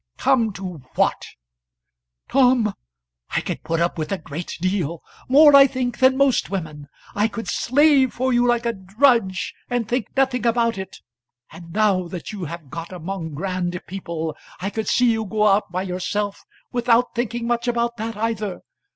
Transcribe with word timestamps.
"Come 0.17 0.51
to 0.53 0.79
what?" 0.95 1.27
"Tom, 2.27 2.73
I 3.35 3.39
could 3.41 3.61
put 3.61 3.79
up 3.79 3.99
with 3.99 4.11
a 4.11 4.17
great 4.17 4.57
deal, 4.59 5.03
more 5.29 5.55
I 5.55 5.67
think 5.67 5.99
than 5.99 6.17
most 6.17 6.49
women; 6.49 6.87
I 7.13 7.27
could 7.27 7.47
slave 7.47 8.11
for 8.11 8.33
you 8.33 8.47
like 8.47 8.65
a 8.65 8.73
drudge, 8.73 9.53
and 9.69 9.87
think 9.87 10.07
nothing 10.17 10.43
about 10.47 10.79
it. 10.79 10.97
And 11.51 11.71
now 11.71 12.07
that 12.07 12.31
you 12.31 12.45
have 12.45 12.71
got 12.71 12.91
among 12.91 13.35
grand 13.35 13.79
people, 13.85 14.35
I 14.59 14.71
could 14.71 14.87
see 14.87 15.11
you 15.11 15.23
go 15.23 15.45
out 15.45 15.71
by 15.71 15.83
yourself 15.83 16.45
without 16.71 17.13
thinking 17.13 17.45
much 17.45 17.67
about 17.67 17.97
that 17.97 18.17
either. 18.17 18.61